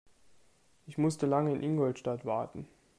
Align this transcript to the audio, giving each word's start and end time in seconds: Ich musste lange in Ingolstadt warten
Ich 0.87 0.97
musste 0.97 1.27
lange 1.27 1.53
in 1.53 1.61
Ingolstadt 1.61 2.25
warten 2.25 2.67